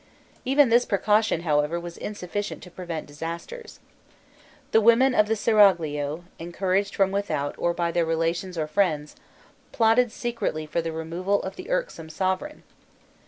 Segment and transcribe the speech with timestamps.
[0.45, 3.79] Even this precaution, however, was insufficient to prevent disasters.
[4.71, 9.15] The women of the seraglio, encouraged from without by their relations or friends,
[9.71, 12.63] plotted secretly for the removal of the irksome sovereign.